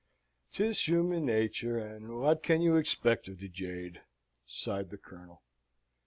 "'Tis 0.53 0.87
human 0.87 1.23
nature, 1.27 1.77
and 1.77 2.17
what 2.19 2.41
can 2.41 2.59
you 2.59 2.75
expect 2.75 3.27
of 3.27 3.37
the 3.37 3.47
jade?" 3.47 4.01
sighed 4.47 4.89
the 4.89 4.97
Colonel. 4.97 5.43